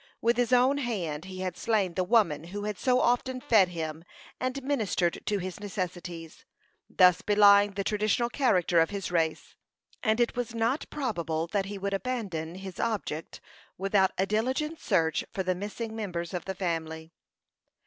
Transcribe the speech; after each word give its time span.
With 0.19 0.35
his 0.37 0.51
own 0.51 0.79
hand 0.79 1.25
he 1.25 1.41
had 1.41 1.55
slain 1.55 1.93
the 1.93 2.03
woman 2.03 2.45
who 2.45 2.63
had 2.63 2.79
so 2.79 2.99
often 2.99 3.39
fed 3.39 3.67
him, 3.69 4.03
and 4.39 4.63
ministered 4.63 5.23
to 5.27 5.37
his 5.37 5.59
necessities, 5.59 6.43
thus 6.89 7.21
belying 7.21 7.73
the 7.73 7.83
traditional 7.83 8.27
character 8.31 8.79
of 8.79 8.89
his 8.89 9.11
race; 9.11 9.53
and 10.01 10.19
it 10.19 10.35
was 10.35 10.55
not 10.55 10.89
probable 10.89 11.45
that 11.51 11.65
he 11.65 11.77
would 11.77 11.93
abandon 11.93 12.55
his 12.55 12.79
object 12.79 13.41
without 13.77 14.09
a 14.17 14.25
diligent 14.25 14.79
search 14.79 15.23
for 15.31 15.43
the 15.43 15.53
missing 15.53 15.95
members 15.95 16.33
of 16.33 16.45
the 16.45 16.55
family. 16.55 17.11